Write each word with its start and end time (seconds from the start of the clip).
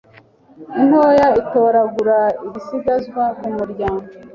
intoya 0.81 1.27
itoragura 1.41 2.19
ibisigazwa 2.45 3.23
ku 3.39 3.47
muryango 3.57 4.07